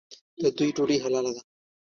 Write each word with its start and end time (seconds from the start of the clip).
د 0.41 0.43
دوی 0.57 0.69
ډوډۍ 0.75 0.97
حلاله 1.03 1.31
ده. 1.35 1.41